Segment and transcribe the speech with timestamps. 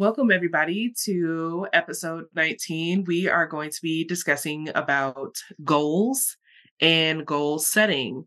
[0.00, 3.04] Welcome, everybody, to episode 19.
[3.06, 6.38] We are going to be discussing about goals
[6.80, 8.24] and goal setting.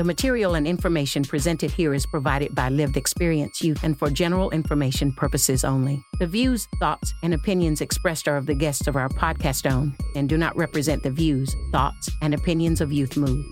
[0.00, 4.50] The material and information presented here is provided by lived experience youth and for general
[4.50, 6.02] information purposes only.
[6.18, 10.26] The views, thoughts, and opinions expressed are of the guests of our podcast own and
[10.26, 13.44] do not represent the views, thoughts, and opinions of Youth Move.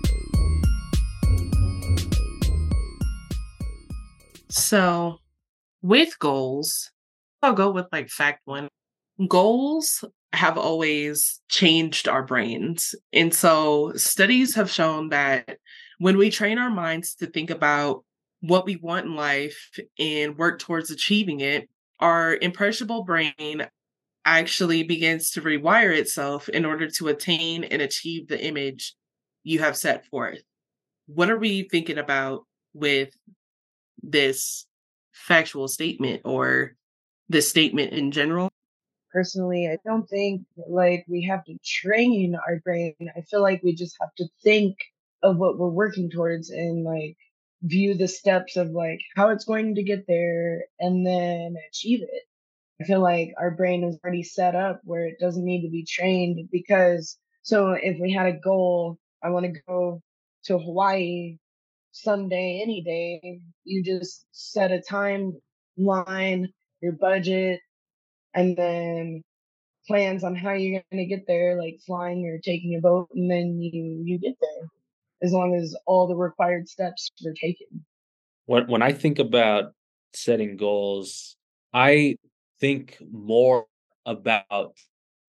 [4.48, 5.18] So,
[5.82, 6.90] with goals,
[7.42, 8.68] I'll go with like fact one.
[9.28, 12.94] Goals have always changed our brains.
[13.12, 15.58] And so, studies have shown that
[15.98, 18.04] when we train our minds to think about
[18.40, 23.66] what we want in life and work towards achieving it, our impressionable brain
[24.24, 28.94] actually begins to rewire itself in order to attain and achieve the image
[29.42, 30.40] you have set forth.
[31.06, 32.44] What are we thinking about
[32.74, 33.10] with
[34.02, 34.66] this
[35.12, 36.76] factual statement or
[37.28, 38.50] this statement in general?
[39.12, 42.94] Personally, I don't think like we have to train our brain.
[43.16, 44.76] I feel like we just have to think
[45.22, 47.16] of what we're working towards and like
[47.62, 52.22] view the steps of like how it's going to get there and then achieve it.
[52.80, 55.84] I feel like our brain is already set up where it doesn't need to be
[55.84, 60.00] trained because so if we had a goal, I want to go
[60.44, 61.38] to Hawaii
[61.92, 66.46] someday, any day, you just set a timeline,
[66.80, 67.60] your budget,
[68.34, 69.22] and then
[69.88, 73.30] plans on how you're going to get there, like flying or taking a boat, and
[73.30, 74.68] then you you get there
[75.22, 77.84] as long as all the required steps were taken.
[78.46, 79.72] When when I think about
[80.12, 81.36] setting goals,
[81.72, 82.16] I
[82.60, 83.66] think more
[84.06, 84.72] about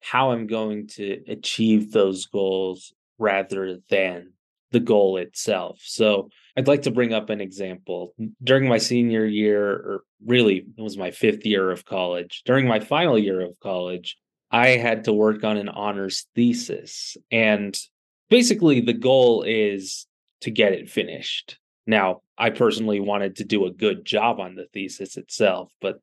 [0.01, 4.33] how I'm going to achieve those goals rather than
[4.71, 5.79] the goal itself.
[5.83, 8.13] So I'd like to bring up an example.
[8.43, 12.79] During my senior year, or really, it was my fifth year of college, during my
[12.79, 14.17] final year of college,
[14.51, 17.17] I had to work on an honors thesis.
[17.31, 17.79] And
[18.29, 20.07] basically the goal is
[20.41, 21.57] to get it finished.
[21.85, 25.99] Now, I personally wanted to do a good job on the thesis itself, but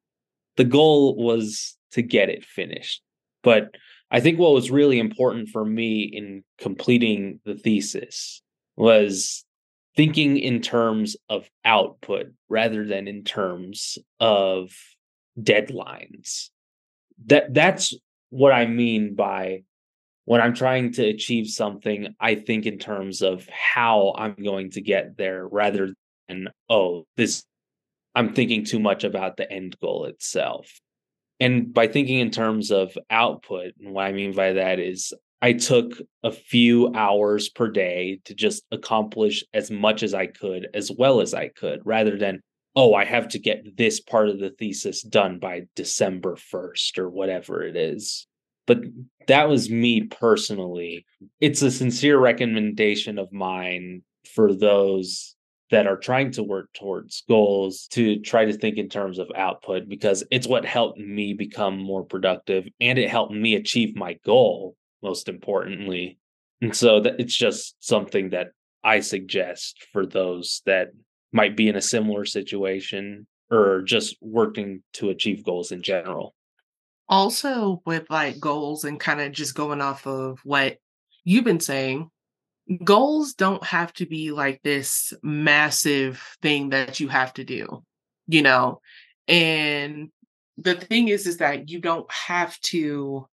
[0.56, 3.02] the goal was to get it finished.
[3.42, 3.76] But
[4.10, 8.42] I think what was really important for me in completing the thesis
[8.76, 9.44] was
[9.96, 14.72] thinking in terms of output rather than in terms of
[15.40, 16.50] deadlines.
[17.26, 17.94] That that's
[18.30, 19.62] what I mean by
[20.26, 24.82] when I'm trying to achieve something, I think in terms of how I'm going to
[24.82, 25.94] get there rather
[26.28, 27.44] than, oh, this,
[28.14, 30.68] I'm thinking too much about the end goal itself.
[31.38, 35.52] And by thinking in terms of output, and what I mean by that is I
[35.52, 35.92] took
[36.24, 41.20] a few hours per day to just accomplish as much as I could, as well
[41.20, 42.40] as I could, rather than,
[42.74, 47.10] oh, I have to get this part of the thesis done by December 1st or
[47.10, 48.26] whatever it is
[48.66, 48.78] but
[49.28, 51.04] that was me personally.
[51.40, 54.02] It's a sincere recommendation of mine
[54.34, 55.36] for those
[55.70, 59.88] that are trying to work towards goals to try to think in terms of output
[59.88, 64.76] because it's what helped me become more productive and it helped me achieve my goal
[65.02, 66.18] most importantly
[66.62, 68.48] and so that it's just something that
[68.84, 70.88] i suggest for those that
[71.32, 76.35] might be in a similar situation or just working to achieve goals in general
[77.08, 80.78] also with like goals and kind of just going off of what
[81.24, 82.10] you've been saying
[82.82, 87.84] goals don't have to be like this massive thing that you have to do
[88.26, 88.80] you know?
[89.28, 90.10] And
[90.58, 93.28] the thing is is that you don't have to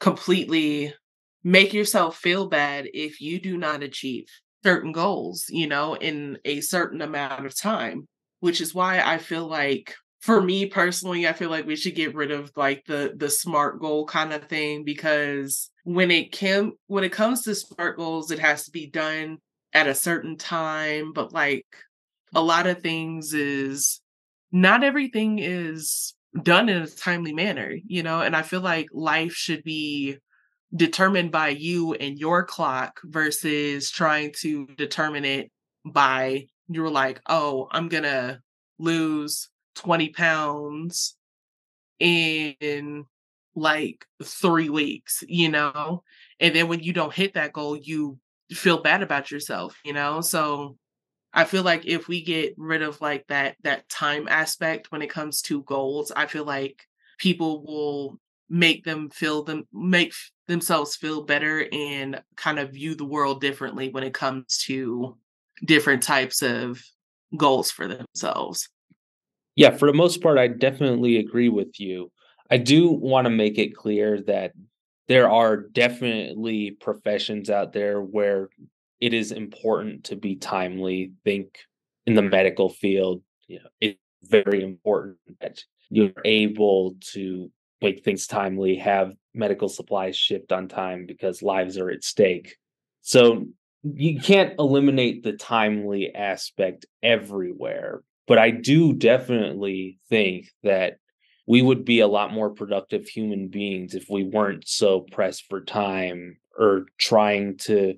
[0.00, 0.94] completely
[1.42, 4.26] make yourself feel bad if you do not achieve
[4.64, 8.06] certain goals you know in a certain amount of time
[8.40, 12.14] which is why i feel like for me personally, I feel like we should get
[12.14, 17.04] rid of like the the smart goal kind of thing because when it can when
[17.04, 19.38] it comes to smart goals, it has to be done
[19.72, 21.12] at a certain time.
[21.12, 21.66] But like
[22.34, 24.00] a lot of things is
[24.50, 29.32] not everything is done in a timely manner, you know, and I feel like life
[29.32, 30.18] should be
[30.74, 35.50] determined by you and your clock versus trying to determine it
[35.86, 38.40] by you're like, oh, I'm gonna
[38.78, 39.48] lose
[39.78, 41.16] 20 pounds
[41.98, 43.06] in
[43.54, 46.02] like three weeks, you know?
[46.40, 48.18] And then when you don't hit that goal, you
[48.52, 50.20] feel bad about yourself, you know?
[50.20, 50.76] So
[51.32, 55.10] I feel like if we get rid of like that that time aspect when it
[55.10, 56.82] comes to goals, I feel like
[57.18, 60.14] people will make them feel them make
[60.46, 65.16] themselves feel better and kind of view the world differently when it comes to
[65.64, 66.82] different types of
[67.36, 68.68] goals for themselves.
[69.58, 72.12] Yeah, for the most part, I definitely agree with you.
[72.48, 74.52] I do want to make it clear that
[75.08, 78.50] there are definitely professions out there where
[79.00, 81.10] it is important to be timely.
[81.24, 81.58] Think
[82.06, 85.58] in the medical field, you know, it's very important that
[85.90, 87.50] you're able to
[87.82, 92.54] make things timely, have medical supplies shipped on time because lives are at stake.
[93.02, 93.46] So
[93.82, 100.98] you can't eliminate the timely aspect everywhere, but I do definitely think that
[101.46, 105.62] we would be a lot more productive human beings if we weren't so pressed for
[105.62, 107.94] time or trying to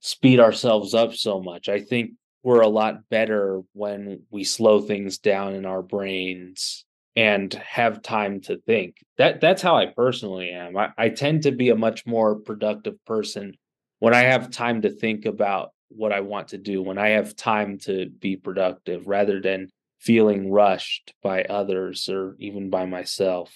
[0.00, 1.68] speed ourselves up so much.
[1.70, 2.10] I think
[2.42, 6.84] we're a lot better when we slow things down in our brains
[7.16, 8.96] and have time to think.
[9.16, 10.76] That that's how I personally am.
[10.76, 13.54] I, I tend to be a much more productive person
[13.98, 17.36] when I have time to think about what I want to do, when I have
[17.36, 23.54] time to be productive rather than feeling rushed by others or even by myself.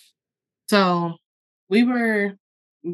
[0.68, 1.14] So
[1.68, 2.34] we were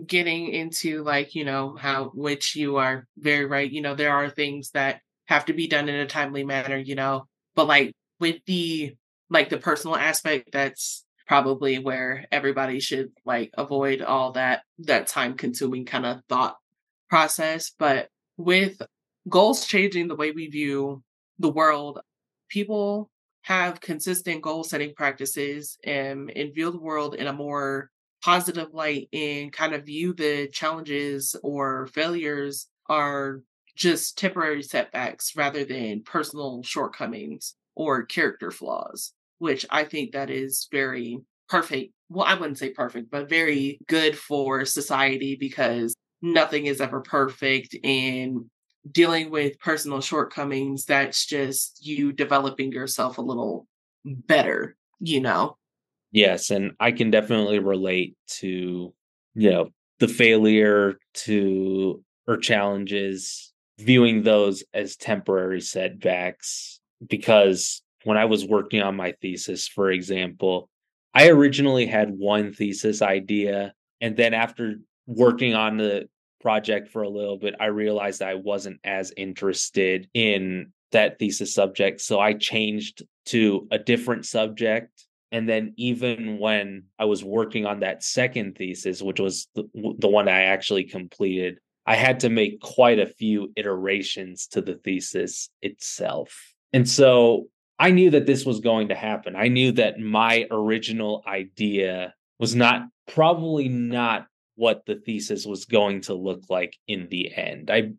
[0.06, 4.30] getting into like, you know, how which you are very right, you know, there are
[4.30, 8.36] things that have to be done in a timely manner, you know, but like with
[8.46, 8.94] the
[9.30, 15.34] like the personal aspect that's probably where everybody should like avoid all that that time
[15.34, 16.56] consuming kind of thought
[17.08, 18.82] process but with
[19.30, 21.02] goals changing the way we view
[21.38, 22.00] the world
[22.50, 23.10] people
[23.42, 27.90] have consistent goal setting practices and, and view the world in a more
[28.22, 33.40] positive light and kind of view the challenges or failures are
[33.76, 40.68] just temporary setbacks rather than personal shortcomings or character flaws, which I think that is
[40.70, 41.18] very
[41.48, 41.92] perfect.
[42.10, 47.74] Well, I wouldn't say perfect, but very good for society because nothing is ever perfect
[47.82, 48.44] and
[48.90, 53.66] dealing with personal shortcomings, that's just you developing yourself a little
[54.04, 55.56] better, you know?
[56.12, 56.50] Yes.
[56.50, 58.92] And I can definitely relate to,
[59.34, 59.68] you know,
[59.98, 66.80] the failure to or challenges, viewing those as temporary setbacks.
[67.06, 70.68] Because when I was working on my thesis, for example,
[71.14, 73.74] I originally had one thesis idea.
[74.00, 76.08] And then after working on the
[76.40, 82.00] project for a little bit, I realized I wasn't as interested in that thesis subject.
[82.00, 85.06] So I changed to a different subject.
[85.32, 89.64] And then even when I was working on that second thesis, which was the,
[89.98, 94.74] the one I actually completed, I had to make quite a few iterations to the
[94.74, 96.54] thesis itself.
[96.72, 97.46] And so
[97.78, 99.36] I knew that this was going to happen.
[99.36, 104.26] I knew that my original idea was not probably not
[104.60, 107.70] what the thesis was going to look like in the end.
[107.70, 107.92] I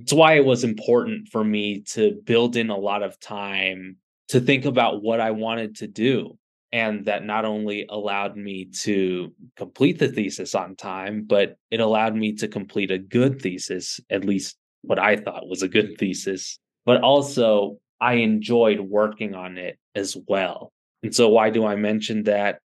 [0.00, 3.96] it's why it was important for me to build in a lot of time
[4.28, 6.38] to think about what I wanted to do.
[6.72, 12.16] And that not only allowed me to complete the thesis on time, but it allowed
[12.16, 16.58] me to complete a good thesis, at least what I thought was a good thesis.
[16.86, 20.72] But also, I enjoyed working on it as well.
[21.02, 22.60] And so, why do I mention that?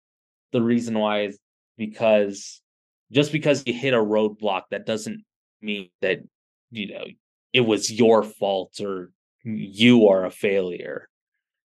[0.52, 1.38] The reason why is
[1.76, 2.62] because
[3.12, 5.22] just because you hit a roadblock that doesn't
[5.60, 6.19] mean that
[6.70, 7.05] you know
[7.52, 9.10] it was your fault or
[9.44, 11.08] you are a failure.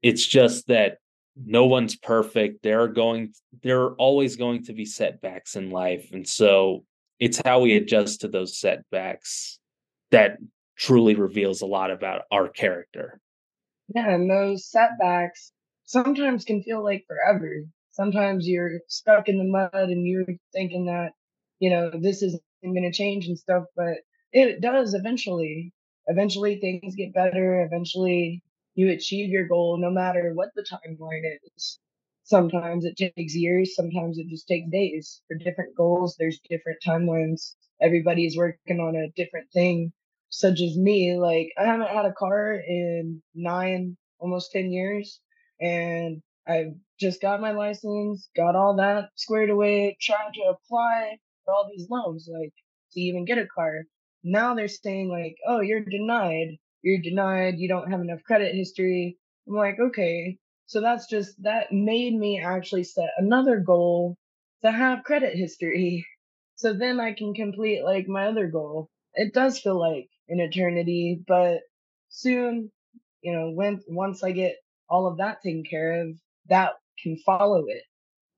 [0.01, 0.97] It's just that
[1.35, 2.63] no one's perfect.
[2.63, 6.83] There are going there are always going to be setbacks in life and so
[7.19, 9.59] it's how we adjust to those setbacks
[10.11, 10.37] that
[10.77, 13.19] truly reveals a lot about our character.
[13.93, 15.51] Yeah and those setbacks
[15.85, 17.63] sometimes can feel like forever.
[17.91, 21.11] Sometimes you're stuck in the mud and you're thinking that
[21.63, 23.99] you know, this isn't going to change and stuff, but
[24.33, 25.71] it does eventually.
[26.07, 27.63] Eventually things get better.
[27.63, 28.43] Eventually
[28.75, 31.21] you achieve your goal no matter what the timeline
[31.55, 31.79] is.
[32.25, 33.75] Sometimes it takes years.
[33.75, 36.17] Sometimes it just takes days for different goals.
[36.19, 37.55] There's different timelines.
[37.81, 39.93] Everybody's working on a different thing.
[40.27, 45.21] Such as me, like I haven't had a car in nine, almost 10 years.
[45.61, 51.53] And I just got my license, got all that squared away, trying to apply for
[51.53, 52.53] all these loans, like
[52.93, 53.83] to even get a car.
[54.23, 56.57] Now they're saying like, oh, you're denied.
[56.81, 57.55] You're denied.
[57.57, 59.17] You don't have enough credit history.
[59.47, 60.37] I'm like, okay.
[60.65, 64.17] So that's just, that made me actually set another goal
[64.63, 66.05] to have credit history.
[66.55, 68.87] So then I can complete like my other goal.
[69.15, 71.61] It does feel like an eternity, but
[72.09, 72.71] soon,
[73.21, 74.57] you know, when, once I get
[74.87, 76.15] all of that taken care of,
[76.49, 77.83] that can follow it.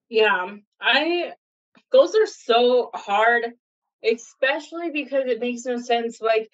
[0.09, 0.55] Yeah.
[0.81, 1.33] I
[1.95, 3.45] goals are so hard
[4.03, 6.21] especially because it makes no sense.
[6.21, 6.49] Like,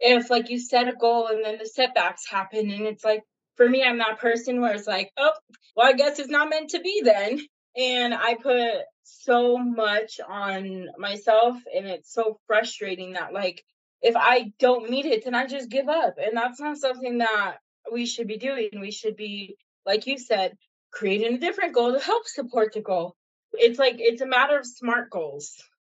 [0.00, 3.22] if like you set a goal and then the setbacks happen, and it's like,
[3.56, 5.32] for me, I'm that person where it's like, oh,
[5.74, 7.40] well, I guess it's not meant to be then.
[7.76, 8.72] And I put
[9.02, 13.64] so much on myself, and it's so frustrating that, like,
[14.02, 16.16] if I don't meet it, then I just give up.
[16.18, 17.56] And that's not something that
[17.92, 18.70] we should be doing.
[18.78, 20.56] We should be, like you said,
[20.90, 23.15] creating a different goal to help support the goal.
[23.58, 25.56] It's like it's a matter of smart goals,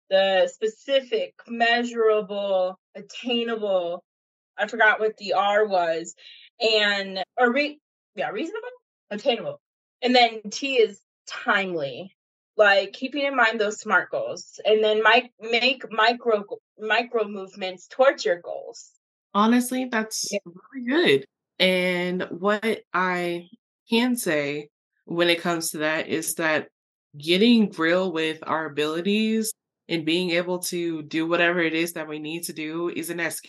[0.09, 4.03] the specific, measurable, attainable.
[4.57, 6.15] I forgot what the R was,
[6.59, 7.79] and or re,
[8.15, 8.67] yeah, reasonable,
[9.11, 9.61] attainable,
[10.01, 12.13] and then T is timely.
[12.55, 16.43] Like keeping in mind those smart goals, and then my, make micro
[16.79, 18.91] micro movements towards your goals.
[19.33, 20.39] Honestly, that's yeah.
[20.73, 21.25] really good.
[21.59, 23.47] And what I
[23.89, 24.69] can say
[25.05, 26.69] when it comes to that is that
[27.17, 29.53] getting real with our abilities
[29.89, 33.41] and being able to do whatever it is that we need to do isn't as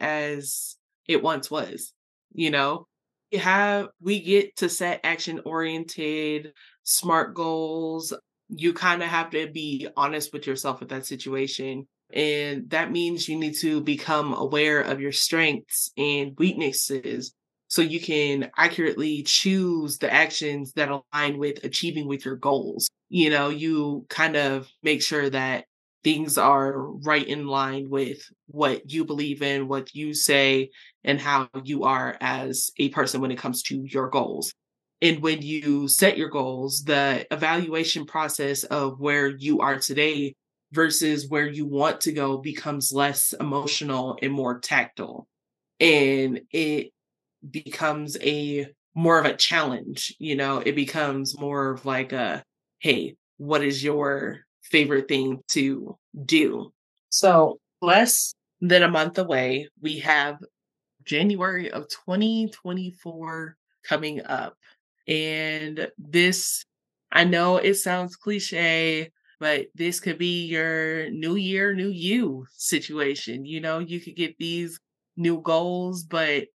[0.00, 0.76] as
[1.08, 1.92] it once was.
[2.32, 2.86] You know,
[3.32, 6.52] we have we get to set action oriented,
[6.82, 8.12] smart goals.
[8.48, 11.86] You kind of have to be honest with yourself with that situation.
[12.12, 17.34] And that means you need to become aware of your strengths and weaknesses
[17.68, 22.88] so you can accurately choose the actions that align with achieving with your goals.
[23.08, 25.66] You know, you kind of make sure that
[26.02, 30.70] things are right in line with what you believe in, what you say,
[31.04, 34.52] and how you are as a person when it comes to your goals.
[35.02, 40.34] And when you set your goals, the evaluation process of where you are today
[40.72, 45.26] versus where you want to go becomes less emotional and more tactile.
[45.80, 46.92] And it
[47.50, 52.42] becomes a more of a challenge, you know, it becomes more of like a,
[52.86, 56.72] hey, what is your favorite thing to do?
[57.08, 60.38] So less than a month away, we have
[61.04, 64.54] January of 2024 coming up.
[65.08, 66.64] And this,
[67.10, 73.44] I know it sounds cliche, but this could be your new year, new you situation.
[73.44, 74.78] You know, you could get these
[75.16, 76.46] new goals, but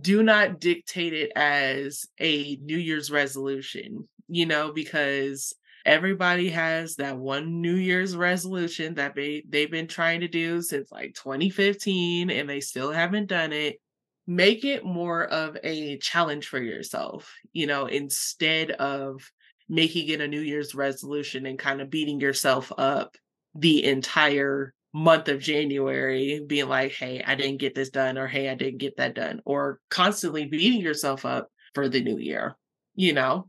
[0.00, 5.54] do not dictate it as a New Year's resolution, you know, because
[5.88, 10.92] everybody has that one New Year's resolution that they, they've been trying to do since
[10.92, 13.80] like 2015 and they still haven't done it.
[14.26, 19.22] Make it more of a challenge for yourself, you know, instead of
[19.70, 23.16] making it a New Year's resolution and kind of beating yourself up
[23.54, 28.50] the entire month of January being like, hey, I didn't get this done, or hey,
[28.50, 32.56] I didn't get that done, or constantly beating yourself up for the new year,
[32.94, 33.48] you know?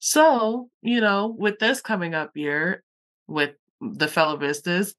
[0.00, 2.82] So, you know, with this coming up year
[3.26, 4.94] with the fellow vistas,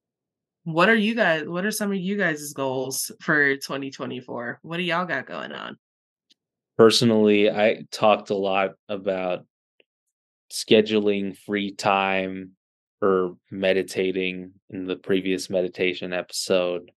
[0.63, 4.59] what are you guys, what are some of you guys' goals for 2024?
[4.61, 5.77] What do y'all got going on?
[6.77, 9.45] Personally, I talked a lot about
[10.51, 12.51] scheduling free time
[13.01, 16.91] or meditating in the previous meditation episode.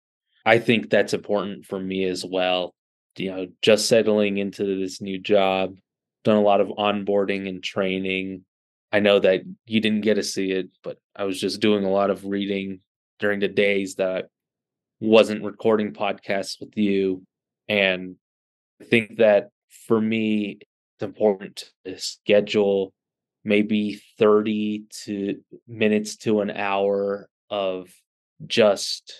[0.45, 2.75] I think that's important for me as well.
[3.17, 5.75] You know, just settling into this new job,
[6.23, 8.45] done a lot of onboarding and training.
[8.91, 11.91] I know that you didn't get to see it, but I was just doing a
[11.91, 12.79] lot of reading
[13.19, 14.27] during the days that I
[14.99, 17.23] wasn't recording podcasts with you.
[17.67, 18.15] And
[18.81, 19.49] I think that
[19.87, 22.93] for me, it's important to schedule
[23.43, 27.89] maybe 30 to minutes to an hour of
[28.45, 29.13] just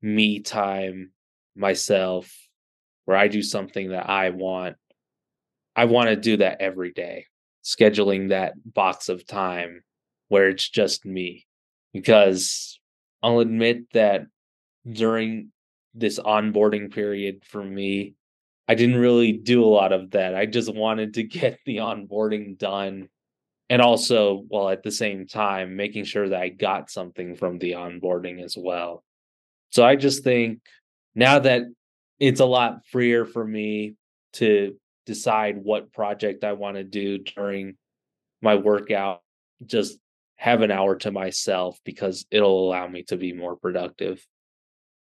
[0.00, 1.10] me time
[1.56, 2.32] myself
[3.04, 4.76] where I do something that I want.
[5.78, 7.26] I want to do that every day,
[7.62, 9.84] scheduling that box of time
[10.26, 11.46] where it's just me.
[11.92, 12.80] Because
[13.22, 14.22] I'll admit that
[14.90, 15.52] during
[15.94, 18.14] this onboarding period for me,
[18.66, 20.34] I didn't really do a lot of that.
[20.34, 23.08] I just wanted to get the onboarding done
[23.70, 27.72] and also while at the same time making sure that I got something from the
[27.72, 29.04] onboarding as well.
[29.70, 30.58] So I just think
[31.14, 31.62] now that
[32.18, 33.94] it's a lot freer for me
[34.32, 34.74] to
[35.08, 37.76] decide what project I want to do during
[38.42, 39.22] my workout,
[39.64, 39.98] just
[40.36, 44.24] have an hour to myself because it'll allow me to be more productive.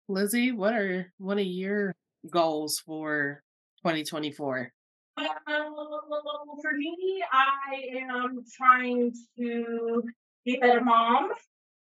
[0.07, 1.93] Lizzie, what are what are your
[2.31, 3.43] goals for
[3.83, 4.71] 2024?
[5.17, 10.03] for me, I am trying to
[10.45, 11.31] be a better mom,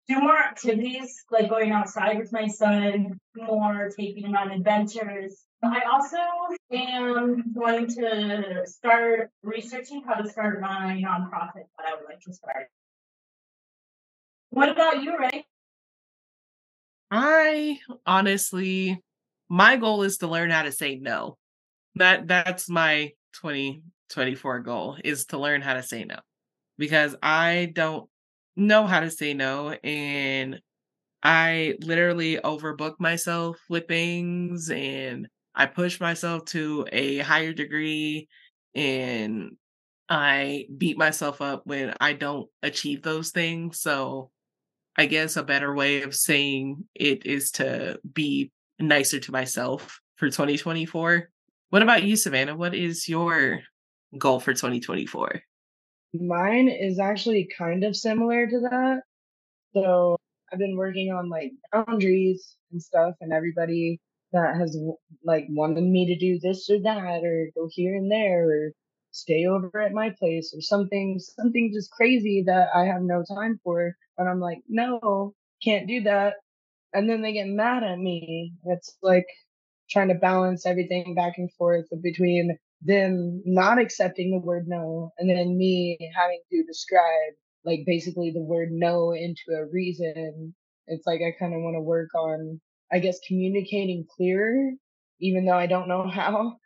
[0.08, 5.44] do more activities like going outside with my son, more taking him on adventures.
[5.62, 6.16] I also
[6.72, 12.32] am going to start researching how to start my nonprofit that I would like to
[12.32, 12.68] start.
[14.50, 15.46] What about you, Ray?
[17.10, 19.02] I honestly,
[19.48, 21.36] my goal is to learn how to say no.
[21.96, 26.18] That that's my 2024 goal is to learn how to say no
[26.76, 28.08] because I don't
[28.56, 30.60] know how to say no and
[31.22, 38.28] I literally overbook myself with things and I push myself to a higher degree
[38.76, 39.56] and
[40.08, 43.80] I beat myself up when I don't achieve those things.
[43.80, 44.30] So
[44.96, 50.30] I guess a better way of saying it is to be nicer to myself for
[50.30, 51.28] 2024.
[51.70, 52.56] What about you, Savannah?
[52.56, 53.60] What is your
[54.16, 55.42] goal for 2024?
[56.14, 59.00] Mine is actually kind of similar to that.
[59.74, 60.16] So
[60.52, 64.00] I've been working on like boundaries and stuff, and everybody
[64.32, 64.78] that has
[65.24, 68.72] like wanted me to do this or that, or go here and there, or
[69.10, 73.58] stay over at my place, or something, something just crazy that I have no time
[73.64, 73.94] for.
[74.18, 76.34] And I'm like, no, can't do that.
[76.92, 78.52] And then they get mad at me.
[78.64, 79.26] It's like
[79.90, 85.28] trying to balance everything back and forth between them not accepting the word no and
[85.28, 87.32] then me having to describe
[87.64, 90.54] like basically the word no into a reason.
[90.86, 92.60] It's like I kind of want to work on,
[92.92, 94.72] I guess, communicating clearer,
[95.20, 96.56] even though I don't know how.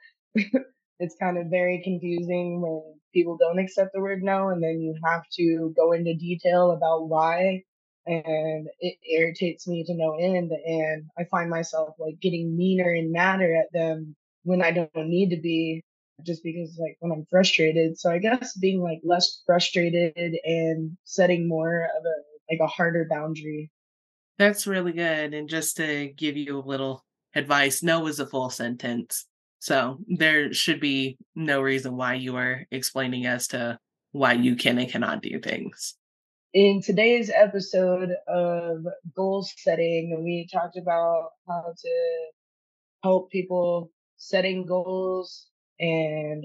[0.98, 4.94] it's kind of very confusing when people don't accept the word no and then you
[5.04, 7.62] have to go into detail about why
[8.06, 13.12] and it irritates me to no end and i find myself like getting meaner and
[13.12, 14.14] madder at them
[14.44, 15.82] when i don't need to be
[16.24, 17.98] just because like when I'm frustrated.
[17.98, 23.06] So I guess being like less frustrated and setting more of a like a harder
[23.08, 23.70] boundary.
[24.38, 25.34] That's really good.
[25.34, 29.26] And just to give you a little advice, no is a full sentence.
[29.58, 33.78] So there should be no reason why you are explaining as to
[34.10, 35.94] why you can and cannot do things.
[36.52, 38.84] In today's episode of
[39.16, 42.26] goal setting, we talked about how to
[43.02, 45.46] help people setting goals
[45.80, 46.44] and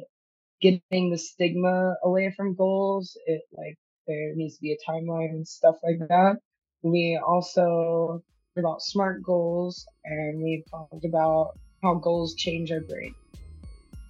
[0.61, 3.17] getting the stigma away from goals.
[3.25, 6.37] It like there needs to be a timeline and stuff like that.
[6.83, 11.51] We also talked about smart goals and we talked about
[11.83, 13.13] how goals change our brain.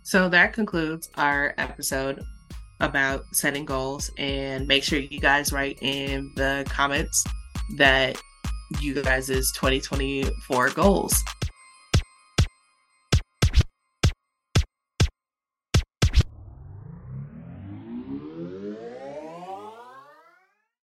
[0.03, 2.23] So that concludes our episode
[2.79, 7.25] about setting goals and make sure you guys write in the comments
[7.77, 8.21] that
[8.79, 11.23] you guys' 2024 goals.